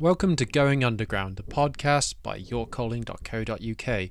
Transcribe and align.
Welcome 0.00 0.34
to 0.36 0.46
Going 0.46 0.82
Underground, 0.82 1.36
the 1.36 1.42
podcast 1.42 2.14
by 2.22 2.40
YorkCalling.co.uk. 2.40 4.10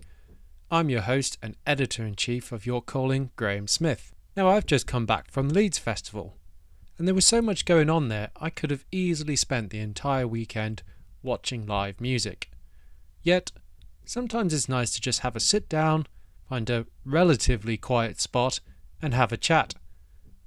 I'm 0.69 0.89
your 0.91 1.01
host 1.01 1.39
and 1.41 1.57
editor 1.65 2.05
in 2.05 2.15
chief 2.15 2.51
of 2.51 2.67
York 2.67 2.85
Calling, 2.85 3.31
Graham 3.35 3.67
Smith. 3.67 4.13
Now, 4.37 4.49
I've 4.49 4.67
just 4.67 4.85
come 4.85 5.07
back 5.07 5.31
from 5.31 5.49
Leeds 5.49 5.79
Festival, 5.79 6.37
and 6.99 7.07
there 7.07 7.15
was 7.15 7.25
so 7.25 7.41
much 7.41 7.65
going 7.65 7.89
on 7.89 8.07
there, 8.07 8.29
I 8.39 8.51
could 8.51 8.69
have 8.69 8.85
easily 8.91 9.35
spent 9.35 9.71
the 9.71 9.79
entire 9.79 10.27
weekend 10.27 10.83
watching 11.23 11.65
live 11.65 11.99
music. 11.99 12.51
Yet, 13.23 13.51
sometimes 14.05 14.53
it's 14.53 14.69
nice 14.69 14.91
to 14.91 15.01
just 15.01 15.21
have 15.21 15.35
a 15.35 15.39
sit 15.39 15.67
down, 15.67 16.05
find 16.47 16.69
a 16.69 16.85
relatively 17.03 17.77
quiet 17.77 18.21
spot, 18.21 18.59
and 19.01 19.15
have 19.15 19.31
a 19.31 19.37
chat. 19.37 19.73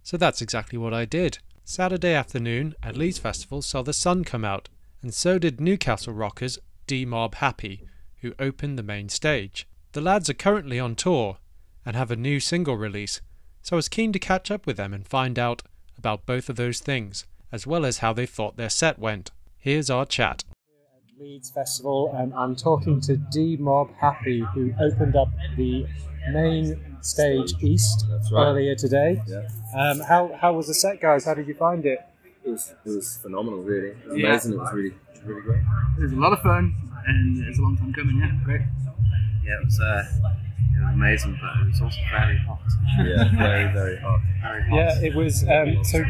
So 0.05 0.16
that's 0.16 0.41
exactly 0.41 0.79
what 0.79 0.95
I 0.95 1.05
did. 1.05 1.38
Saturday 1.65 2.15
afternoon 2.15 2.77
at 2.80 2.97
Leeds 2.97 3.19
Festival 3.19 3.61
saw 3.61 3.83
the 3.83 3.93
sun 3.93 4.23
come 4.23 4.45
out, 4.45 4.69
and 5.02 5.12
so 5.12 5.38
did 5.38 5.61
Newcastle 5.61 6.15
rockers 6.15 6.59
Demob 6.87 7.34
Happy, 7.34 7.83
who 8.20 8.34
opened 8.38 8.79
the 8.79 8.83
main 8.83 9.09
stage. 9.09 9.66
The 9.92 10.01
lads 10.01 10.30
are 10.30 10.34
currently 10.34 10.78
on 10.78 10.95
tour 10.95 11.38
and 11.84 11.97
have 11.97 12.11
a 12.11 12.16
new 12.16 12.38
single 12.41 12.77
release, 12.77 13.20
so 13.61 13.77
I 13.77 13.78
was 13.78 13.88
keen 13.88 14.12
to 14.12 14.19
catch 14.19 14.51
up 14.51 14.66
with 14.66 14.77
them 14.77 14.95
and 14.95 15.06
find 15.06 15.38
out 15.38 15.62
about 15.98 16.25
both 16.25 16.48
of 16.48 16.56
those 16.56 16.80
things, 16.80 17.27
as 17.51 17.66
well 17.66 17.84
as 17.84 17.98
how 17.98 18.12
they 18.12 18.27
thought 18.27 18.56
their 18.56 18.70
set 18.70 18.98
went. 18.98 19.30
Here's 19.59 19.91
our 19.91 20.06
chat. 20.06 20.45
Leeds 21.19 21.50
Festival, 21.50 22.12
and 22.16 22.33
I'm 22.34 22.56
talking 22.56 23.00
to 23.03 23.16
Demob 23.16 23.95
Happy, 23.97 24.45
who 24.55 24.73
opened 24.80 25.14
up 25.14 25.28
the 25.56 25.87
main 26.30 26.80
stage 27.00 27.53
east 27.62 28.06
right. 28.33 28.47
earlier 28.47 28.75
today. 28.75 29.20
Yeah. 29.27 29.48
Um, 29.75 30.00
how 30.00 30.36
how 30.41 30.53
was 30.53 30.67
the 30.67 30.75
set, 30.75 31.00
guys? 31.00 31.25
How 31.25 31.34
did 31.34 31.47
you 31.47 31.55
find 31.55 31.84
it? 31.84 32.00
It 32.45 32.51
was, 32.51 32.75
it 32.85 32.91
was 32.91 33.19
phenomenal, 33.23 33.61
really. 33.62 33.91
It 33.91 34.07
was 34.09 34.19
Yeah. 34.19 34.29
amazing. 34.31 34.53
It 34.55 34.59
was 34.59 34.73
really, 34.73 34.89
it 34.89 34.95
was 35.12 35.23
really 35.23 35.43
great. 35.43 35.61
It 35.98 36.03
was 36.03 36.12
a 36.12 36.17
lot 36.17 36.33
of 36.33 36.41
fun, 36.41 36.75
and 37.07 37.45
it's 37.45 37.59
a 37.59 37.62
long 37.62 37.77
time 37.77 37.93
coming. 37.93 38.19
Yeah, 38.19 38.33
great. 38.45 38.61
Yeah, 39.45 39.61
it 39.61 39.65
was, 39.65 39.81
uh, 39.81 40.05
it 40.77 40.85
was 40.85 40.95
amazing, 40.95 41.39
but 41.41 41.61
it 41.63 41.69
was 41.69 41.81
also 41.81 41.98
very 42.11 42.39
hot. 42.39 42.61
Yeah, 42.98 43.31
very, 43.37 43.73
very 43.73 43.97
hot. 43.98 44.20
Very 44.43 44.63
hot. 44.65 44.77
Yeah, 44.77 45.01
it 45.03 45.15
was. 45.15 45.45
Um, 45.48 45.85
so 45.85 46.03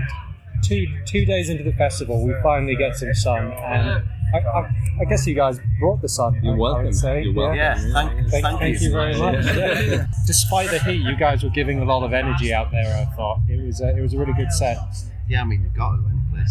two 0.63 0.87
two 1.07 1.25
days 1.27 1.51
into 1.51 1.65
the 1.65 1.73
festival, 1.75 2.25
we 2.27 2.33
finally 2.43 2.77
get 2.77 2.97
some 2.97 3.13
sun, 3.15 3.53
and 3.53 4.03
I, 4.35 4.39
I, 4.39 4.71
I 5.01 5.05
guess 5.09 5.27
you 5.27 5.35
guys 5.35 5.61
brought 5.79 6.01
the 6.01 6.09
sun. 6.09 6.41
You're 6.43 6.55
I- 6.55 6.57
I 6.57 6.61
welcome. 6.61 6.85
would 6.87 6.95
say. 6.95 7.23
You're 7.25 7.35
welcome. 7.35 7.57
Yeah, 7.59 7.75
thank, 7.75 8.11
Thank, 8.31 8.45
thank, 8.45 8.59
thank 8.61 8.81
you 8.81 8.91
very 8.91 9.19
much. 9.19 9.45
Yeah. 9.45 10.07
Despite 10.27 10.71
the 10.71 10.79
heat, 10.79 11.03
you 11.03 11.17
guys 11.17 11.43
were 11.45 11.51
giving 11.51 11.81
a 11.81 11.85
lot 11.85 12.03
of 12.05 12.15
energy 12.15 12.55
out 12.55 12.71
there. 12.71 12.87
I 12.97 13.05
thought 13.17 13.41
it 13.49 13.61
was 13.63 13.83
a, 13.83 13.95
it 13.97 14.01
was 14.01 14.15
a 14.15 14.19
really 14.19 14.33
good 14.35 14.51
set. 14.53 14.79
Yeah, 15.29 15.43
I 15.43 15.45
mean, 15.45 15.63
you've 15.63 15.75
got 15.75 15.97
to 15.97 16.03
when 16.33 16.45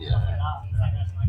you. 0.00 0.08
Yeah. 0.08 0.34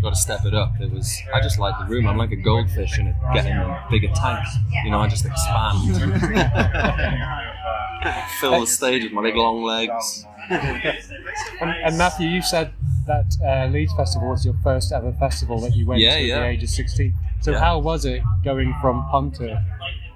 Got 0.01 0.11
to 0.11 0.15
step 0.15 0.45
it 0.45 0.53
up. 0.53 0.73
It 0.79 0.89
was. 0.91 1.13
I 1.33 1.41
just 1.41 1.59
like 1.59 1.77
the 1.79 1.85
room. 1.93 2.07
I'm 2.07 2.17
like 2.17 2.31
a 2.31 2.37
goldfish 2.37 2.97
in 2.99 3.07
a, 3.07 3.19
getting 3.33 3.51
a 3.51 3.85
bigger 3.91 4.07
tank. 4.15 4.45
You 4.85 4.91
know, 4.91 4.99
I 4.99 5.09
just 5.09 5.25
expand. 5.25 5.97
Fill 8.39 8.61
the 8.61 8.67
stage 8.67 9.03
with 9.03 9.11
my 9.11 9.21
big 9.23 9.35
long 9.35 9.61
legs. 9.63 10.25
And, 10.49 11.69
and 11.83 11.97
Matthew, 11.97 12.29
you 12.29 12.41
said 12.41 12.71
that 13.07 13.35
uh, 13.45 13.67
Leeds 13.71 13.93
Festival 13.97 14.29
was 14.29 14.45
your 14.45 14.55
first 14.63 14.93
ever 14.93 15.11
festival 15.13 15.59
that 15.61 15.75
you 15.75 15.85
went 15.85 15.99
Yeah, 15.99 16.15
to 16.17 16.23
yeah. 16.23 16.35
at 16.37 16.39
the 16.41 16.47
age 16.47 16.63
of 16.63 16.69
16. 16.69 17.13
So 17.41 17.51
Yeah. 17.51 17.59
how 17.59 17.79
was 17.79 18.05
it 18.05 18.21
going 18.45 18.73
from 18.81 19.05
punter 19.11 19.61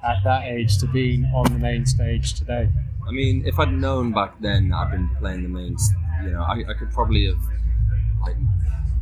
at 0.03 0.17
that 0.23 0.45
age 0.45 0.77
to 0.79 0.87
being 0.87 1.25
on 1.35 1.51
the 1.51 1.59
main 1.59 1.85
stage 1.85 2.33
today? 2.35 2.69
I 3.05 3.11
mean, 3.11 3.43
if 3.45 3.59
I'd 3.59 3.73
known 3.73 4.13
back 4.13 4.39
then 4.39 4.71
I'd 4.73 4.91
been 4.91 5.09
playing 5.19 5.43
the 5.43 5.49
main, 5.49 5.75
you 6.23 6.31
know, 6.31 6.41
I, 6.41 6.63
I 6.69 6.73
could 6.73 6.91
probably 6.91 7.27
have 7.27 7.39
like 8.21 8.35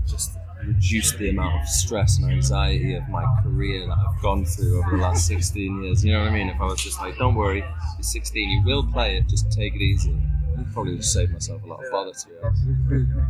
just 0.08 0.32
reduced 0.66 1.18
the 1.18 1.30
amount 1.30 1.62
of 1.62 1.68
stress 1.68 2.20
and 2.20 2.32
anxiety 2.32 2.96
of 2.96 3.08
my 3.10 3.26
career 3.44 3.88
that 3.88 3.98
I've 3.98 4.22
gone 4.22 4.46
through 4.46 4.80
over 4.80 4.96
the 4.98 5.02
last 5.02 5.28
16 5.28 5.84
years. 5.84 6.06
You 6.06 6.14
know 6.14 6.20
what 6.22 6.30
I 6.30 6.34
mean? 6.34 6.50
If 6.50 6.62
I 6.62 6.66
was 6.66 6.82
just 6.82 7.00
like, 7.00 7.18
don't 7.18 7.36
worry, 7.36 7.60
you're 7.60 8.04
16, 8.04 8.50
you 8.50 8.64
will 8.66 8.86
play 8.86 9.18
it, 9.18 9.28
just 9.28 9.52
take 9.52 9.76
it 9.76 9.82
easy. 9.82 10.16
I'd 10.58 10.72
probably 10.74 10.98
just 10.98 11.14
saved 11.14 11.32
myself 11.34 11.64
a 11.64 11.68
lot 11.68 11.84
of 11.84 11.92
bother 11.92 12.12
to 12.12 12.28
honest. 12.44 12.64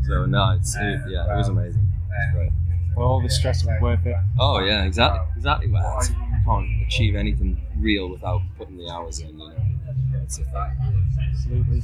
So 0.08 0.26
no, 0.26 0.50
it's 0.60 0.76
it, 0.76 1.00
yeah, 1.10 1.34
it 1.34 1.38
was 1.38 1.48
amazing. 1.48 1.82
It 1.82 2.12
was 2.12 2.34
great. 2.34 2.52
Well, 2.96 3.08
all 3.08 3.22
the 3.22 3.30
stress 3.30 3.64
was 3.66 3.82
worth 3.82 4.06
it. 4.06 4.16
Oh 4.40 4.60
yeah, 4.60 4.84
exactly, 4.84 5.22
exactly. 5.38 5.68
Well, 5.72 6.00
you 6.10 6.38
can't 6.46 6.68
achieve 6.86 7.16
anything 7.16 7.62
real 7.78 8.10
without 8.10 8.42
putting 8.58 8.78
the 8.78 8.90
hours 8.90 9.20
in. 9.20 9.40
You 9.40 9.48
know, 9.48 9.54
it's 10.24 10.40
a 10.40 10.44
thing. 10.44 10.91
Absolutely. 11.46 11.82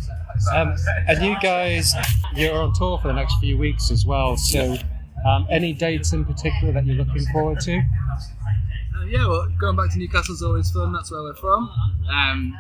Um, 0.55 0.75
and 1.07 1.23
you 1.25 1.35
guys, 1.41 1.93
you're 2.35 2.55
on 2.57 2.73
tour 2.73 2.99
for 3.01 3.07
the 3.09 3.13
next 3.13 3.35
few 3.39 3.57
weeks 3.57 3.91
as 3.91 4.05
well. 4.05 4.37
So, 4.37 4.77
um, 5.25 5.47
any 5.49 5.73
dates 5.73 6.13
in 6.13 6.23
particular 6.25 6.73
that 6.73 6.85
you're 6.85 6.95
looking 6.95 7.25
forward 7.33 7.59
to? 7.61 7.77
Uh, 7.77 9.03
yeah, 9.05 9.27
well, 9.27 9.47
going 9.59 9.75
back 9.75 9.91
to 9.91 9.97
Newcastle 9.99 10.35
is 10.35 10.41
always 10.43 10.69
fun. 10.71 10.93
That's 10.93 11.11
where 11.11 11.21
we're 11.23 11.35
from. 11.35 11.69
Um, 12.09 12.57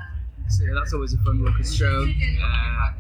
so 0.49 0.63
yeah, 0.63 0.71
that's 0.75 0.93
always 0.93 1.13
a 1.13 1.17
fun 1.19 1.43
Rockers 1.43 1.75
show. 1.75 2.05
Uh, 2.43 2.91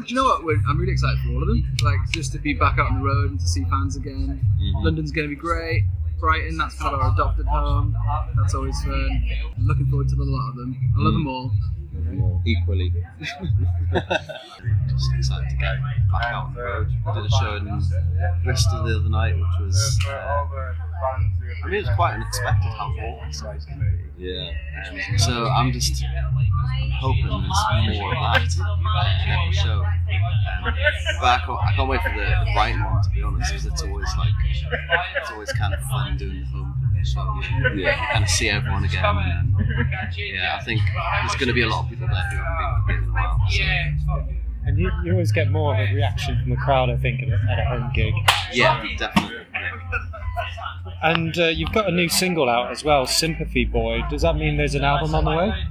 do 0.00 0.04
you 0.06 0.14
know 0.16 0.24
what? 0.24 0.44
We're, 0.44 0.60
I'm 0.68 0.78
really 0.78 0.92
excited 0.92 1.18
for 1.24 1.32
all 1.32 1.42
of 1.42 1.48
them. 1.48 1.64
Like 1.82 1.98
just 2.12 2.32
to 2.32 2.38
be 2.38 2.54
back 2.54 2.78
out 2.78 2.90
on 2.90 2.98
the 3.00 3.04
road 3.04 3.30
and 3.30 3.40
to 3.40 3.46
see 3.46 3.64
fans 3.64 3.96
again. 3.96 4.40
Mhm. 4.60 4.84
London's 4.84 5.10
going 5.12 5.28
to 5.28 5.34
be 5.34 5.40
great. 5.40 5.84
Brighton, 6.18 6.58
that's 6.58 6.74
kind 6.74 6.94
of 6.94 7.00
our 7.00 7.14
adopted 7.14 7.46
home. 7.46 7.96
That's 8.36 8.54
always 8.54 8.78
fun. 8.84 9.24
I'm 9.56 9.66
looking 9.66 9.86
forward 9.86 10.08
to 10.10 10.16
a 10.16 10.22
lot 10.22 10.50
of 10.50 10.56
them. 10.56 10.76
I 10.96 11.00
love 11.02 11.12
them 11.14 11.26
all. 11.26 11.50
More 12.18 12.42
equally. 12.46 12.92
Just 13.20 15.10
excited 15.16 15.50
to 15.50 15.56
get 15.56 15.76
back 16.12 16.24
out 16.24 16.46
on 16.46 16.54
the 16.54 16.62
road. 16.62 16.88
I 17.06 17.14
did 17.14 17.24
a 17.24 17.30
show 17.30 17.56
in 17.56 17.82
Bristol 18.44 18.84
the 18.84 18.98
other 18.98 19.08
night, 19.08 19.34
which 19.34 19.60
was. 19.60 19.98
Uh, 20.08 20.46
I 21.62 21.66
mean, 21.66 21.74
it 21.74 21.86
was 21.86 21.96
quite 21.96 22.14
unexpected 22.14 22.70
how 22.72 22.92
warm 22.96 23.24
it 23.24 23.28
was 23.28 23.40
going 23.40 23.58
to 23.60 23.84
be. 23.84 24.26
Yeah. 24.26 24.52
So 25.16 25.46
I'm 25.46 25.72
just 25.72 26.02
I'm 26.04 26.90
hoping 26.90 27.26
there's 27.26 27.98
more 27.98 28.14
of 28.14 28.20
that 28.20 28.42
in 29.24 29.30
every 29.32 29.54
show. 29.54 29.82
Um, 29.82 30.74
but 31.20 31.24
I 31.24 31.38
can't, 31.44 31.58
I 31.58 31.72
can't 31.74 31.88
wait 31.88 32.02
for 32.02 32.10
the, 32.10 32.16
the 32.44 32.50
Brighton 32.54 32.84
one 32.84 33.02
to 33.02 33.10
be 33.10 33.22
honest, 33.22 33.50
because 33.50 33.66
it's 33.66 33.82
always 33.82 34.08
like 34.18 34.32
it's 35.16 35.30
always 35.30 35.52
kind 35.52 35.72
of 35.74 35.80
fun 35.88 36.16
doing 36.18 36.40
the 36.40 36.46
homecoming 36.46 36.48
show. 36.48 36.60
You, 36.60 36.68
know, 36.68 36.79
Yeah. 37.74 38.12
kind 38.12 38.24
of 38.24 38.30
see 38.30 38.48
everyone 38.48 38.84
again, 38.84 39.04
and 39.04 39.54
yeah, 40.16 40.58
I 40.60 40.64
think 40.64 40.80
there's 41.20 41.34
going 41.36 41.48
to 41.48 41.52
be 41.54 41.62
a 41.62 41.68
lot 41.68 41.84
of 41.84 41.90
people 41.90 42.06
there 42.08 42.16
who 42.16 42.36
haven't 42.36 42.86
been 42.86 42.96
in 43.04 43.10
a 43.10 43.12
while. 43.12 43.40
So, 43.50 44.24
And 44.66 44.78
you, 44.78 44.90
you 45.04 45.12
always 45.12 45.32
get 45.32 45.50
more 45.50 45.74
of 45.74 45.80
a 45.88 45.92
reaction 45.94 46.38
from 46.40 46.50
the 46.50 46.56
crowd, 46.56 46.90
I 46.90 46.96
think, 46.96 47.22
at 47.22 47.28
a, 47.28 47.38
at 47.50 47.58
a 47.58 47.64
home 47.64 47.90
gig. 47.94 48.14
yeah, 48.52 48.84
definitely. 48.98 49.36
Yeah. 49.52 49.76
And 51.02 51.38
uh, 51.38 51.46
you've 51.46 51.72
got 51.72 51.88
a 51.88 51.92
new 51.92 52.08
single 52.08 52.48
out 52.48 52.70
as 52.70 52.84
well, 52.84 53.06
Sympathy 53.06 53.64
Boy. 53.64 54.02
Does 54.10 54.22
that 54.22 54.36
mean 54.36 54.56
there's 54.56 54.74
an 54.74 54.84
album 54.84 55.14
on 55.14 55.24
the 55.24 55.30
way? 55.30 55.64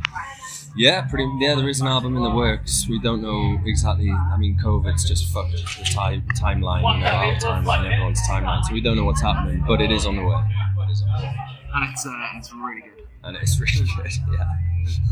Yeah, 0.75 1.01
pretty. 1.01 1.29
Yeah, 1.39 1.55
there 1.55 1.67
is 1.67 1.81
an 1.81 1.87
album 1.87 2.15
in 2.15 2.23
the 2.23 2.29
works. 2.29 2.87
We 2.87 2.99
don't 2.99 3.21
know 3.21 3.59
exactly. 3.65 4.09
I 4.11 4.37
mean, 4.37 4.57
COVID's 4.63 5.03
just 5.07 5.31
fucked 5.33 5.51
the 5.51 5.83
time 5.83 6.23
timeline. 6.35 6.81
You 6.81 7.03
know, 7.03 7.07
our 7.07 7.35
timeline, 7.35 7.91
everyone's 7.91 8.21
timeline. 8.21 8.63
So 8.63 8.73
we 8.73 8.81
don't 8.81 8.95
know 8.95 9.03
what's 9.03 9.21
happening, 9.21 9.63
but 9.67 9.81
it 9.81 9.91
is 9.91 10.05
on 10.05 10.15
the 10.15 10.23
way. 10.23 10.41
It 10.89 10.93
is 10.93 11.01
on 11.03 11.21
the. 11.21 11.27
And 11.75 11.91
it's 11.91 12.05
uh, 12.05 12.11
it's 12.35 12.53
really 12.53 12.81
good. 12.81 13.07
and 13.23 13.37
it's 13.37 13.59
really 13.59 13.87
good. 13.95 14.11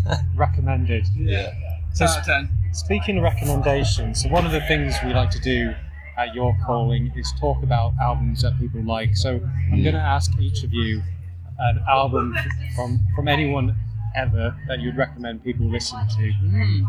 Yeah. 0.06 0.18
Recommended. 0.36 1.06
Yeah. 1.16 1.54
So, 1.94 2.06
Ten 2.06 2.14
out 2.14 2.20
of 2.20 2.26
ten. 2.26 2.50
speaking 2.74 3.18
of 3.18 3.24
recommendations, 3.24 4.24
so 4.24 4.30
one 4.30 4.46
of 4.46 4.52
the 4.52 4.62
things 4.62 4.96
we 5.06 5.14
like 5.14 5.30
to 5.32 5.40
do 5.42 5.74
at 6.18 6.34
York 6.34 6.56
Calling 6.66 7.12
is 7.16 7.32
talk 7.40 7.62
about 7.64 7.94
albums 8.02 8.42
that 8.42 8.58
people 8.60 8.82
like. 8.84 9.16
So 9.16 9.40
I'm 9.72 9.84
going 9.84 9.94
to 9.96 10.00
ask 10.02 10.32
each 10.40 10.64
of 10.64 10.74
you 10.74 11.02
an 11.60 11.84
album 11.88 12.36
from 12.76 13.00
from 13.16 13.28
anyone 13.28 13.76
ever 14.16 14.56
that 14.68 14.80
you'd 14.80 14.98
recommend 14.98 15.44
people 15.44 15.68
listen 15.70 16.00
to. 16.08 16.34
Mm. 16.44 16.86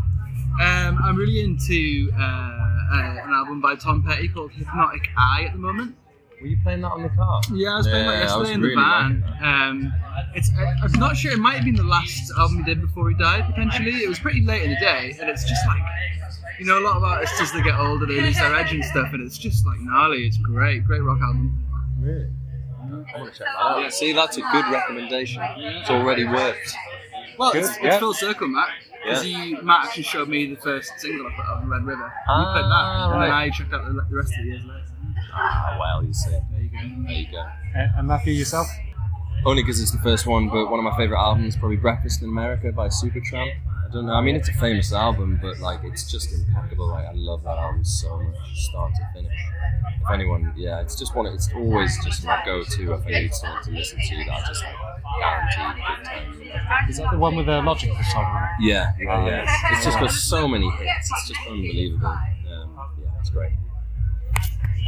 Um, 0.61 0.99
I'm 1.03 1.17
really 1.17 1.41
into 1.41 2.11
uh, 2.15 2.19
uh, 2.21 3.17
an 3.25 3.31
album 3.33 3.61
by 3.61 3.75
Tom 3.77 4.03
Petty 4.03 4.29
called 4.29 4.51
Hypnotic 4.53 5.09
Eye 5.17 5.45
at 5.45 5.53
the 5.53 5.59
moment. 5.59 5.95
Were 6.41 6.47
you 6.47 6.59
playing 6.63 6.83
that 6.83 6.93
on 6.93 7.03
the 7.03 7.09
car? 7.11 7.41
Yeah, 7.53 7.75
I 7.75 7.77
was 7.79 7.87
playing 7.89 8.07
that 8.07 8.13
Yeah, 8.13 8.19
I 8.19 8.23
yesterday 8.23 8.53
in 8.55 8.61
the 8.61 8.69
really 8.69 8.83
van. 8.83 9.25
Um, 9.43 9.93
it's 10.35 10.51
I, 10.57 10.73
I'm 10.83 10.93
not 10.93 11.17
sure. 11.17 11.33
It 11.33 11.39
might 11.39 11.57
have 11.57 11.65
been 11.65 11.75
the 11.75 11.83
last 11.83 12.31
album 12.39 12.59
he 12.59 12.65
did 12.65 12.81
before 12.81 13.09
he 13.11 13.17
died. 13.17 13.45
Potentially, 13.47 14.05
it 14.05 14.09
was 14.09 14.19
pretty 14.19 14.43
late 14.43 14.63
in 14.63 14.71
the 14.71 14.77
day, 14.77 15.17
and 15.21 15.29
it's 15.29 15.49
just 15.49 15.67
like 15.67 15.83
you 16.59 16.65
know, 16.67 16.79
a 16.79 16.85
lot 16.85 16.97
of 16.97 17.05
artists 17.05 17.41
as 17.41 17.53
they 17.53 17.63
get 17.63 17.79
older 17.79 18.05
they 18.05 18.21
lose 18.21 18.37
their 18.37 18.55
edge 18.55 18.73
and 18.73 18.85
stuff, 18.85 19.13
and 19.13 19.25
it's 19.25 19.39
just 19.39 19.65
like 19.67 19.79
gnarly. 19.81 20.27
It's 20.27 20.39
great, 20.39 20.85
great 20.85 21.03
rock 21.03 21.21
album. 21.23 21.65
Really? 22.01 22.31
I 22.81 23.19
want 23.21 23.33
to 23.33 23.39
check 23.39 23.47
that 23.47 23.61
out. 23.61 23.81
Yeah, 23.83 23.89
see, 23.91 24.13
that's 24.13 24.37
a 24.39 24.41
good 24.41 24.65
recommendation. 24.73 25.43
It's 25.59 25.91
already 25.91 26.25
worked. 26.25 26.75
Well, 27.39 27.53
Good, 27.53 27.61
it's, 27.65 27.77
it's 27.77 27.85
yeah. 27.85 27.99
full 28.01 28.15
circle, 28.15 28.49
Matt. 28.49 28.69
Because 29.05 29.25
Yeah. 29.27 29.39
he, 29.45 29.55
Matt 29.63 29.87
actually 29.87 30.03
showed 30.05 30.29
me 30.29 30.47
the 30.53 30.61
first 30.61 30.91
single 30.99 31.27
I 31.29 31.31
put 31.37 31.45
out 31.47 31.57
on 31.59 31.69
Red 31.69 31.85
River. 31.85 32.03
And 32.05 32.13
Ah, 32.29 32.39
we 32.55 32.61
played 32.61 32.71
that, 32.71 33.15
and 33.15 33.23
then. 33.23 33.31
I 33.31 33.51
checked 33.51 33.73
out 33.73 33.85
the, 33.87 33.93
the 34.11 34.17
rest 34.17 34.33
of 34.33 34.39
the 34.39 34.45
years 34.45 34.65
later. 34.65 34.85
Ah, 35.33 35.77
well, 35.79 36.05
you 36.05 36.13
see. 36.13 36.31
There 36.31 36.61
you 36.61 36.71
go. 36.71 36.79
There 37.07 37.13
you 37.13 37.27
go. 37.31 37.39
Uh, 37.39 37.89
and 37.99 38.09
Matthew, 38.09 38.33
yourself? 38.33 38.67
Only 39.47 39.63
because 39.63 39.81
it's 39.81 39.93
the 39.93 39.99
first 39.99 40.27
one, 40.27 40.49
but 40.49 40.69
one 40.69 40.81
of 40.81 40.85
my 40.85 40.97
favourite 40.97 41.21
albums 41.21 41.55
is 41.55 41.57
probably 41.57 41.77
Breakfast 41.77 42.23
in 42.23 42.29
America 42.29 42.73
by 42.73 42.89
Supertramp. 42.89 43.53
I 43.89 43.93
don't 43.93 44.07
know. 44.07 44.13
I 44.13 44.21
mean, 44.21 44.37
it's 44.37 44.49
a 44.49 44.53
famous 44.55 44.93
album, 44.93 45.39
but 45.41 45.61
like, 45.61 45.81
it's 45.85 46.11
just 46.11 46.33
impeccable. 46.33 46.89
Like, 46.89 47.07
I 47.07 47.13
love 47.15 47.43
that 47.45 47.57
album 47.57 47.85
so 47.85 48.19
much, 48.21 48.37
start 48.55 48.93
to 48.97 49.07
finish. 49.15 49.33
If 50.03 50.11
anyone, 50.11 50.53
yeah, 50.57 50.81
it's 50.81 50.97
just 50.97 51.15
one. 51.15 51.27
It's 51.27 51.49
always 51.55 52.03
just 52.05 52.25
my 52.25 52.43
go-to 52.45 52.93
if 52.95 53.07
I 53.07 53.11
need 53.11 53.35
someone 53.35 53.63
to 53.63 53.71
listen 53.71 53.99
to. 53.99 54.17
That 54.17 54.31
I 54.31 54.47
just 54.47 54.65
like 54.65 54.75
guaranteed 55.21 55.85
good 55.87 56.05
time. 56.05 56.89
Is 56.91 56.97
that 56.99 57.11
the 57.13 57.19
one 57.19 57.37
with 57.37 57.47
the 57.47 57.63
logical 57.63 57.97
song 58.13 58.25
on? 58.25 58.49
Yeah, 58.61 58.93
yeah, 59.01 59.27
yeah. 59.27 59.43
It's, 59.43 59.77
it's 59.77 59.85
just 59.87 59.99
got 60.01 60.11
so 60.11 60.49
many 60.49 60.69
hits. 60.71 61.11
It's 61.11 61.29
just 61.29 61.41
unbelievable. 61.49 62.07
Um, 62.09 62.79
yeah, 63.01 63.09
it's 63.21 63.31
great. 63.31 63.53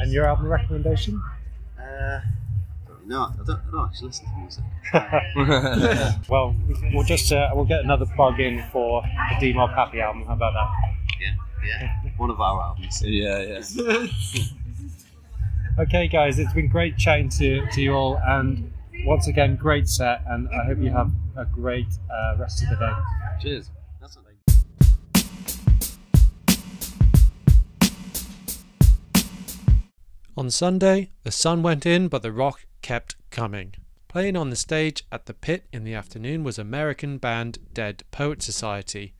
And 0.00 0.12
your 0.12 0.26
album 0.26 0.46
recommendation? 0.46 1.22
Uh, 1.78 2.20
no, 3.06 3.22
I 3.22 3.44
don't, 3.44 3.60
I 3.68 3.70
don't 3.70 3.88
actually 3.88 4.08
listen 4.08 4.26
to 4.26 4.36
music. 4.38 4.64
Well, 6.28 6.54
we'll 6.92 7.04
just 7.04 7.32
uh, 7.32 7.50
we'll 7.54 7.64
get 7.64 7.80
another 7.80 8.06
plug 8.06 8.40
in 8.40 8.62
for 8.72 9.02
the 9.02 9.52
Demob 9.52 9.74
Happy 9.74 10.00
album. 10.00 10.24
How 10.26 10.34
about 10.34 10.54
that? 10.54 10.70
Yeah, 11.20 11.34
yeah. 11.66 12.10
One 12.16 12.30
of 12.30 12.40
our 12.40 12.62
albums. 12.62 13.02
yeah, 13.04 13.60
yeah. 13.74 14.06
Okay, 15.78 16.08
guys, 16.08 16.38
it's 16.38 16.52
been 16.52 16.68
great 16.68 16.98
chatting 16.98 17.30
to, 17.30 17.64
to 17.70 17.80
you 17.80 17.94
all, 17.94 18.20
and 18.26 18.70
once 19.06 19.28
again, 19.28 19.56
great 19.56 19.88
set, 19.88 20.20
and 20.28 20.46
I 20.50 20.64
hope 20.66 20.78
you 20.78 20.90
have 20.90 21.10
a 21.36 21.46
great 21.46 21.86
uh, 22.12 22.36
rest 22.38 22.62
of 22.62 22.70
the 22.70 22.76
day. 22.76 22.92
Cheers. 23.40 23.70
On 30.40 30.50
Sunday, 30.50 31.10
the 31.22 31.30
sun 31.30 31.62
went 31.62 31.84
in, 31.84 32.08
but 32.08 32.22
the 32.22 32.32
rock 32.32 32.64
kept 32.80 33.14
coming. 33.30 33.74
Playing 34.08 34.38
on 34.38 34.48
the 34.48 34.56
stage 34.56 35.04
at 35.12 35.26
the 35.26 35.34
pit 35.34 35.66
in 35.70 35.84
the 35.84 35.92
afternoon 35.92 36.44
was 36.44 36.58
American 36.58 37.18
band 37.18 37.58
Dead 37.74 38.04
Poet 38.10 38.40
Society. 38.40 39.12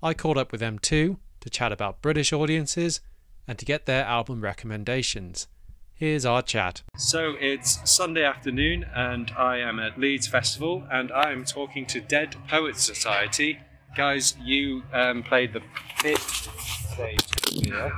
I 0.00 0.14
caught 0.14 0.38
up 0.38 0.52
with 0.52 0.60
them 0.60 0.78
too 0.78 1.18
to 1.40 1.50
chat 1.50 1.72
about 1.72 2.00
British 2.00 2.32
audiences 2.32 3.00
and 3.48 3.58
to 3.58 3.64
get 3.64 3.86
their 3.86 4.04
album 4.04 4.40
recommendations. 4.40 5.48
Here's 5.94 6.24
our 6.24 6.42
chat. 6.42 6.82
So 6.96 7.34
it's 7.40 7.80
Sunday 7.90 8.22
afternoon, 8.22 8.86
and 8.94 9.32
I 9.36 9.58
am 9.58 9.80
at 9.80 9.98
Leeds 9.98 10.28
Festival, 10.28 10.86
and 10.92 11.10
I 11.10 11.32
am 11.32 11.44
talking 11.44 11.86
to 11.86 12.00
Dead 12.00 12.36
Poet 12.48 12.76
Society. 12.76 13.58
Guys, 13.96 14.36
you 14.40 14.84
um, 14.92 15.24
played 15.24 15.54
the 15.54 15.62
pit 15.98 16.20
stage 16.20 17.18
here. 17.50 17.90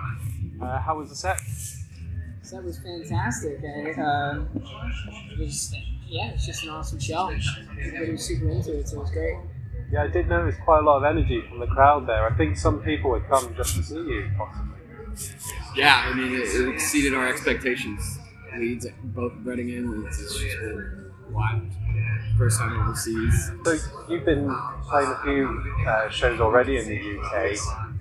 Uh, 0.62 0.80
how 0.80 0.96
was 0.96 1.10
the 1.10 1.14
set? 1.14 1.42
That 2.50 2.64
was 2.64 2.78
fantastic. 2.78 3.60
I, 3.62 4.00
uh, 4.00 4.44
it 5.32 5.38
was, 5.38 5.74
yeah, 6.06 6.30
it's 6.30 6.46
just 6.46 6.64
an 6.64 6.70
awesome 6.70 6.98
show. 6.98 7.30
Everybody 7.78 8.12
was 8.12 8.24
super 8.24 8.48
into 8.48 8.78
it, 8.78 8.88
so 8.88 8.96
it 8.96 9.00
was 9.00 9.10
great. 9.10 9.36
Yeah, 9.92 10.04
I 10.04 10.08
did 10.08 10.28
notice 10.28 10.56
quite 10.64 10.80
a 10.80 10.82
lot 10.82 10.98
of 10.98 11.04
energy 11.04 11.42
from 11.48 11.60
the 11.60 11.66
crowd 11.66 12.06
there. 12.06 12.26
I 12.26 12.34
think 12.36 12.56
some 12.56 12.80
people 12.80 13.12
had 13.18 13.28
come 13.28 13.54
just 13.54 13.76
to 13.76 13.82
see 13.82 13.96
you, 13.96 14.30
possibly. 14.36 14.76
Yeah, 15.76 16.10
I 16.10 16.14
mean, 16.14 16.34
it, 16.34 16.48
it 16.48 16.68
exceeded 16.68 17.14
our 17.14 17.28
expectations. 17.28 18.18
Leeds, 18.56 18.86
both 19.04 19.32
Reading 19.44 19.70
and 19.72 19.90
Leeds, 20.04 20.20
it's 20.20 20.38
just 20.38 20.58
been 20.60 21.12
wild. 21.30 21.62
First 22.36 22.58
time 22.60 22.80
overseas. 22.80 23.50
So 23.64 23.76
you've 24.08 24.24
been 24.24 24.54
playing 24.88 25.10
a 25.10 25.22
few 25.22 25.74
uh, 25.86 26.08
shows 26.08 26.40
already 26.40 26.78
in 26.78 26.88
the 26.88 27.18
UK. 27.18 27.58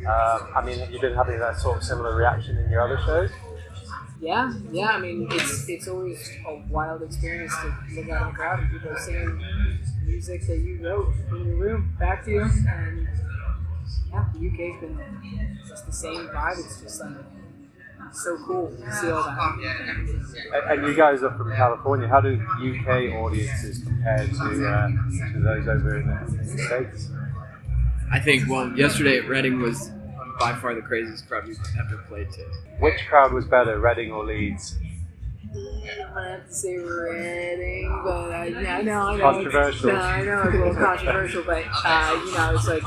Um, 0.08 0.48
I 0.56 0.64
mean, 0.64 0.80
you've 0.80 0.92
you 0.92 1.02
been 1.02 1.16
having 1.16 1.40
that 1.40 1.60
sort 1.60 1.78
of 1.78 1.84
similar 1.84 2.16
reaction 2.16 2.58
in 2.58 2.70
your 2.70 2.82
other 2.82 3.00
shows? 3.06 3.32
Yeah, 4.20 4.52
yeah. 4.72 4.88
I 4.90 5.00
mean, 5.00 5.28
it's 5.32 5.70
it's 5.70 5.88
always 5.88 6.32
a 6.48 6.56
wild 6.70 7.04
experience 7.04 7.54
to 7.62 7.68
look 7.96 8.10
out 8.10 8.22
in 8.24 8.28
the 8.30 8.34
crowd 8.34 8.60
and 8.60 8.72
people 8.72 8.90
are 8.90 9.00
singing 9.00 9.40
music 10.06 10.48
that 10.48 10.58
you 10.58 10.80
wrote 10.82 11.14
in 11.32 11.46
your 11.48 11.58
room 11.58 11.96
back 12.00 12.26
to 12.26 12.32
you, 12.32 12.42
and 12.42 13.08
yeah, 14.12 14.26
the 14.34 14.48
UK's 14.48 14.82
been 14.82 15.60
just 15.68 15.86
the 15.86 15.92
same 15.94 16.28
vibe. 16.30 16.58
It's 16.60 16.82
just 16.82 17.02
like 17.02 17.16
so 18.14 18.38
cool 18.46 18.70
to 18.70 18.92
see 18.94 19.10
all 19.12 19.24
that. 19.24 19.58
And, 20.54 20.80
and 20.80 20.88
you 20.88 20.96
guys 20.96 21.24
are 21.24 21.36
from 21.38 21.54
California. 21.56 22.08
How 22.08 22.22
do 22.22 22.34
UK 22.36 23.14
audiences 23.14 23.84
compare 23.84 24.18
to, 24.26 24.68
uh, 24.68 24.88
to 25.34 25.40
those 25.40 25.68
over 25.68 25.98
in 26.00 26.08
the, 26.08 26.42
in 26.42 26.56
the 26.56 26.64
States? 26.64 27.10
I 28.12 28.20
think, 28.20 28.50
well, 28.50 28.72
yesterday 28.78 29.18
at 29.18 29.28
Reading 29.28 29.60
was 29.62 29.92
by 30.40 30.54
far 30.54 30.76
the 30.76 30.82
craziest 30.82 31.28
crowd 31.28 31.48
we've 31.48 31.58
ever 31.80 31.98
played 32.08 32.32
to. 32.34 32.44
Which 32.80 33.00
crowd 33.10 33.34
was 33.34 33.46
better, 33.46 33.80
Reading 33.80 34.12
or 34.12 34.26
Leeds? 34.26 34.76
I'm 35.50 36.14
gonna 36.14 36.30
have 36.32 36.48
to 36.48 36.54
say 36.54 36.78
Reading, 36.78 38.02
but 38.04 38.32
I, 38.32 38.46
yeah, 38.48 38.78
I 38.78 38.82
know, 38.82 39.00
I 39.00 39.18
know. 39.18 39.24
Controversial. 39.32 39.94
No, 39.94 39.96
I 39.96 40.22
know 40.24 40.42
it's 40.44 40.54
a 40.54 40.58
little 40.58 40.76
controversial, 40.76 41.44
but 41.44 41.64
uh, 41.86 42.22
you 42.26 42.32
know, 42.34 42.54
it's 42.56 42.68
like 42.68 42.84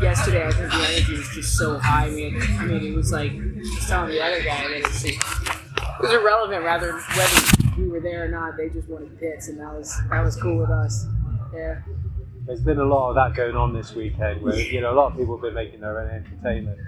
yesterday. 0.00 0.46
I 0.46 0.52
think 0.52 0.70
the 0.70 0.76
energy 0.76 1.12
was 1.16 1.28
just 1.30 1.56
so 1.58 1.78
high. 1.78 2.06
I 2.06 2.10
mean, 2.10 2.40
I 2.40 2.64
mean, 2.64 2.92
it 2.92 2.96
was 2.96 3.12
like 3.12 3.32
just 3.62 3.88
telling 3.88 4.10
the 4.10 4.22
other 4.22 4.42
guy 4.42 4.68
that 4.68 4.76
it's 4.78 5.02
just, 5.02 5.18
it 5.18 6.00
was 6.00 6.12
irrelevant, 6.12 6.64
rather 6.64 6.92
whether 6.92 7.40
we 7.76 7.88
were 7.88 8.00
there 8.00 8.24
or 8.24 8.28
not. 8.28 8.56
They 8.56 8.68
just 8.68 8.88
wanted 8.88 9.18
pits, 9.18 9.48
and 9.48 9.58
that 9.60 9.74
was 9.74 10.00
that 10.08 10.20
was 10.22 10.36
cool 10.36 10.58
with 10.58 10.70
us. 10.70 11.06
Yeah. 11.52 11.80
There's 12.46 12.60
been 12.60 12.78
a 12.78 12.84
lot 12.84 13.10
of 13.10 13.14
that 13.16 13.34
going 13.34 13.56
on 13.56 13.72
this 13.74 13.92
weekend 13.94 14.40
where, 14.40 14.54
you 14.56 14.80
know, 14.80 14.92
a 14.92 14.94
lot 14.94 15.10
of 15.10 15.18
people 15.18 15.36
have 15.36 15.42
been 15.42 15.54
making 15.54 15.80
their 15.80 15.98
own 16.00 16.10
entertainment. 16.10 16.78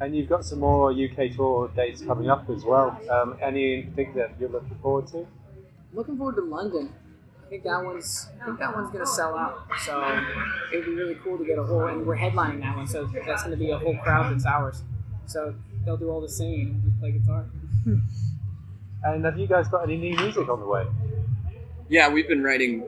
And 0.00 0.16
you've 0.16 0.28
got 0.28 0.44
some 0.44 0.58
more 0.58 0.90
UK 0.90 1.32
tour 1.36 1.70
dates 1.76 2.02
coming 2.02 2.28
up 2.28 2.50
as 2.50 2.64
well. 2.64 2.98
Um, 3.08 3.36
any 3.40 3.74
in 3.74 3.90
particular 3.92 4.26
that 4.26 4.40
you're 4.40 4.48
looking 4.48 4.76
forward 4.82 5.06
to? 5.08 5.26
Looking 5.92 6.16
forward 6.16 6.34
to 6.36 6.42
London. 6.42 6.92
I 7.46 7.48
think 7.48 7.62
that 7.62 7.84
one's 7.84 8.28
I 8.42 8.46
think 8.46 8.58
that 8.58 8.74
one's 8.74 8.90
gonna 8.90 9.06
sell 9.06 9.36
out. 9.38 9.60
So 9.84 10.02
it 10.72 10.76
would 10.76 10.86
be 10.86 10.94
really 10.94 11.14
cool 11.22 11.38
to 11.38 11.44
get 11.44 11.56
a 11.58 11.62
whole 11.62 11.86
and 11.86 12.04
we're 12.04 12.16
headlining 12.16 12.60
that 12.62 12.76
one, 12.76 12.86
so 12.88 13.08
that's 13.24 13.44
gonna 13.44 13.56
be 13.56 13.70
a 13.70 13.78
whole 13.78 13.96
crowd 13.98 14.32
that's 14.32 14.44
ours. 14.44 14.82
So 15.26 15.54
they'll 15.84 15.96
do 15.96 16.10
all 16.10 16.20
the 16.20 16.28
singing 16.28 16.70
and 16.70 16.82
just 16.82 16.98
play 16.98 17.12
guitar. 17.12 17.46
And 19.04 19.24
have 19.24 19.38
you 19.38 19.46
guys 19.46 19.68
got 19.68 19.84
any 19.84 19.98
new 19.98 20.16
music 20.16 20.48
on 20.48 20.58
the 20.58 20.66
way? 20.66 20.86
Yeah, 21.88 22.08
we've 22.08 22.26
been 22.26 22.42
writing 22.42 22.82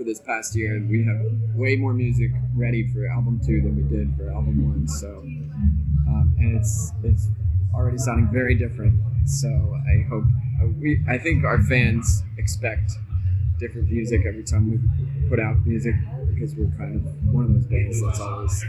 for 0.00 0.04
this 0.04 0.20
past 0.20 0.56
year, 0.56 0.76
and 0.76 0.88
we 0.88 1.04
have 1.04 1.20
way 1.54 1.76
more 1.76 1.92
music 1.92 2.30
ready 2.56 2.90
for 2.90 3.06
album 3.06 3.38
two 3.44 3.60
than 3.60 3.76
we 3.76 3.82
did 3.94 4.16
for 4.16 4.30
album 4.32 4.64
one. 4.66 4.88
So, 4.88 5.18
um, 6.08 6.34
and 6.38 6.56
it's 6.56 6.90
it's 7.04 7.28
already 7.74 7.98
sounding 7.98 8.30
very 8.32 8.54
different. 8.54 8.98
So 9.28 9.48
I 9.48 10.08
hope 10.08 10.24
uh, 10.62 10.68
we 10.80 11.04
I 11.06 11.18
think 11.18 11.44
our 11.44 11.62
fans 11.64 12.22
expect 12.38 12.92
different 13.58 13.90
music 13.90 14.22
every 14.26 14.42
time 14.42 14.70
we 14.70 15.28
put 15.28 15.38
out 15.38 15.66
music 15.66 15.94
because 16.32 16.54
we're 16.54 16.72
kind 16.78 16.96
of 16.96 17.34
one 17.34 17.44
of 17.44 17.52
those 17.52 17.66
bands 17.66 18.00
that's 18.02 18.20
always 18.20 18.64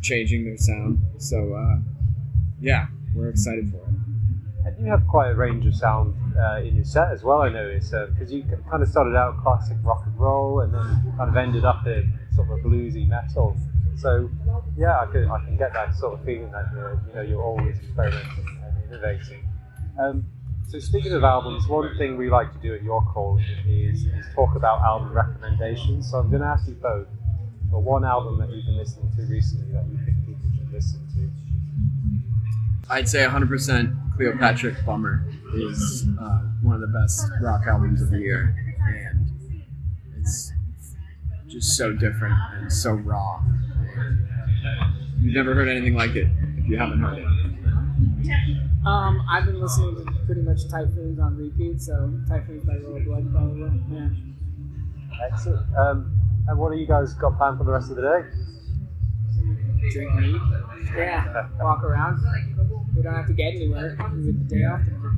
changing 0.00 0.46
their 0.46 0.56
sound. 0.56 1.00
So 1.18 1.52
uh, 1.52 1.80
yeah, 2.60 2.86
we're 3.14 3.28
excited 3.28 3.70
for 3.70 3.78
it. 3.78 4.09
And 4.64 4.76
you 4.78 4.90
have 4.90 5.06
quite 5.06 5.30
a 5.30 5.34
range 5.34 5.66
of 5.66 5.74
sound 5.74 6.14
uh, 6.38 6.60
in 6.60 6.76
your 6.76 6.84
set 6.84 7.10
as 7.10 7.22
well, 7.22 7.42
I 7.42 7.48
noticed, 7.48 7.92
because 7.92 8.32
you 8.32 8.44
kind 8.70 8.82
of 8.82 8.88
started 8.88 9.16
out 9.16 9.42
classic 9.42 9.76
rock 9.82 10.02
and 10.06 10.18
roll 10.18 10.60
and 10.60 10.74
then 10.74 11.14
kind 11.16 11.30
of 11.30 11.36
ended 11.36 11.64
up 11.64 11.86
in 11.86 12.18
sort 12.34 12.50
of 12.50 12.58
a 12.58 12.68
bluesy 12.68 13.08
metal. 13.08 13.56
So, 13.96 14.30
yeah, 14.76 15.00
I 15.00 15.06
can, 15.06 15.30
I 15.30 15.44
can 15.44 15.56
get 15.56 15.72
that 15.72 15.94
sort 15.94 16.18
of 16.18 16.24
feeling 16.24 16.50
that 16.52 16.66
you're, 16.74 17.00
you 17.08 17.14
know, 17.14 17.22
you're 17.22 17.42
always 17.42 17.76
experimenting 17.76 18.46
and 18.64 18.84
innovating. 18.88 19.44
Um, 19.98 20.26
so, 20.68 20.78
speaking 20.78 21.12
of 21.12 21.24
albums, 21.24 21.66
one 21.66 21.96
thing 21.98 22.16
we 22.16 22.30
like 22.30 22.52
to 22.52 22.58
do 22.60 22.74
at 22.74 22.82
Your 22.82 23.02
Call 23.12 23.40
is, 23.66 24.04
is 24.04 24.26
talk 24.34 24.54
about 24.54 24.80
album 24.82 25.12
recommendations. 25.12 26.10
So, 26.10 26.18
I'm 26.18 26.30
going 26.30 26.42
to 26.42 26.48
ask 26.48 26.68
you 26.68 26.74
both 26.74 27.08
for 27.70 27.80
one 27.80 28.04
album 28.04 28.38
that 28.38 28.50
you've 28.50 28.64
been 28.64 28.76
listening 28.76 29.10
to 29.16 29.22
recently 29.22 29.72
that 29.72 29.84
you 29.86 29.98
think 30.04 30.16
people 30.26 30.50
should 30.56 30.72
listen 30.72 31.06
to. 31.14 31.30
I'd 32.88 33.08
say 33.08 33.24
100% 33.24 34.16
Cleopatrick 34.16 34.84
Bummer 34.84 35.24
is 35.54 36.06
uh, 36.20 36.40
one 36.62 36.74
of 36.74 36.80
the 36.80 36.86
best 36.88 37.26
rock 37.40 37.62
albums 37.66 38.02
of 38.02 38.10
the 38.10 38.18
year, 38.18 38.54
and 38.86 39.30
it's 40.18 40.52
just 41.48 41.76
so 41.76 41.92
different 41.92 42.34
and 42.54 42.72
so 42.72 42.92
raw. 42.92 43.42
You've 45.20 45.34
never 45.34 45.54
heard 45.54 45.68
anything 45.68 45.94
like 45.94 46.16
it 46.16 46.28
if 46.58 46.66
you 46.68 46.76
haven't 46.78 47.00
heard 47.00 47.18
it. 47.18 47.26
Um, 48.86 49.22
I've 49.30 49.44
been 49.44 49.60
listening 49.60 49.96
to 49.96 50.12
pretty 50.24 50.40
much 50.42 50.68
Typhoons 50.70 51.18
on 51.20 51.36
repeat, 51.36 51.82
so 51.82 52.12
Typhoons 52.28 52.64
by 52.64 52.76
Royal 52.76 53.04
Blood 53.04 53.30
probably. 53.32 53.70
Yeah. 53.92 54.08
Excellent. 55.30 55.76
Um, 55.76 56.18
and 56.48 56.58
what 56.58 56.72
have 56.72 56.80
you 56.80 56.86
guys 56.86 57.12
got 57.14 57.36
planned 57.36 57.58
for 57.58 57.64
the 57.64 57.72
rest 57.72 57.90
of 57.90 57.96
the 57.96 58.02
day? 58.02 59.90
Drink 59.92 60.10
and 60.14 60.24
eat. 60.24 60.40
Yeah. 60.96 61.46
Walk 61.60 61.82
around. 61.84 62.20
We 62.96 63.02
don't 63.02 63.14
have 63.14 63.26
to 63.26 63.32
get 63.32 63.54
anywhere. 63.54 63.96
We 64.14 64.32
get 64.32 64.48
the 64.48 64.54
day 64.56 64.64
off 64.64 64.84
tomorrow. 64.84 65.14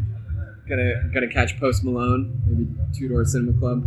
Gonna 0.69 1.11
gonna 1.13 1.29
catch 1.29 1.59
Post 1.59 1.85
Malone, 1.85 2.41
maybe 2.47 2.69
Two 2.97 3.09
Door 3.09 3.25
Cinema 3.25 3.59
Club. 3.59 3.87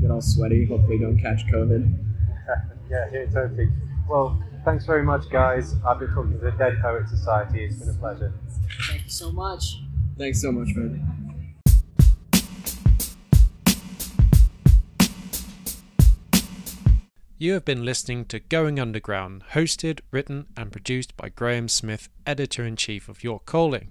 Get 0.00 0.10
all 0.10 0.20
sweaty. 0.20 0.66
Hopefully, 0.66 0.98
don't 0.98 1.18
catch 1.18 1.46
COVID. 1.46 1.98
yeah, 2.90 3.10
here 3.10 3.26
totally. 3.32 3.68
Well, 4.08 4.42
thanks 4.64 4.84
very 4.84 5.02
much, 5.02 5.30
guys. 5.30 5.74
I've 5.86 5.98
been 5.98 6.12
talking 6.12 6.32
to 6.32 6.38
the 6.38 6.50
Dead 6.52 6.74
Poet 6.82 7.08
Society. 7.08 7.64
It's 7.64 7.76
been 7.76 7.88
a 7.88 7.94
pleasure. 7.94 8.32
Thank 8.88 9.04
you 9.04 9.10
so 9.10 9.32
much. 9.32 9.80
Thanks 10.18 10.42
so 10.42 10.52
much, 10.52 10.68
man. 10.76 11.23
You 17.36 17.54
have 17.54 17.64
been 17.64 17.84
listening 17.84 18.26
to 18.26 18.38
Going 18.38 18.78
Underground, 18.78 19.42
hosted, 19.54 19.98
written, 20.12 20.46
and 20.56 20.70
produced 20.70 21.16
by 21.16 21.30
Graham 21.30 21.68
Smith, 21.68 22.08
editor 22.24 22.64
in 22.64 22.76
chief 22.76 23.08
of 23.08 23.24
York 23.24 23.44
Calling. 23.44 23.88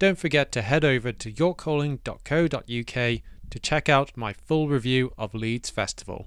Don't 0.00 0.18
forget 0.18 0.50
to 0.52 0.62
head 0.62 0.84
over 0.84 1.12
to 1.12 1.32
yorkcalling.co.uk 1.32 3.22
to 3.50 3.58
check 3.60 3.88
out 3.88 4.16
my 4.16 4.32
full 4.32 4.66
review 4.66 5.12
of 5.16 5.34
Leeds 5.34 5.70
Festival. 5.70 6.26